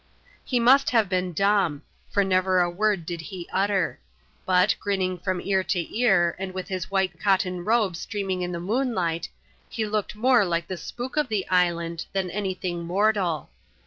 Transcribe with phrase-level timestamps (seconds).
[0.43, 3.99] He must have been dumb; for never a word did he utter;
[4.47, 8.59] but, grinning from ear to ear, and with his white cotton robe streaming in the
[8.59, 9.29] moonlight,
[9.69, 13.51] he looked more like the spook of the island than any thing mortal.